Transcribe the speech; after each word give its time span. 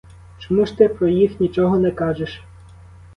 Чому 0.39 0.65
ж 0.65 0.77
ти 0.77 0.89
про 0.89 1.07
їх 1.07 1.39
нічого 1.39 1.79
не 1.79 1.91
кажеш? 1.91 2.43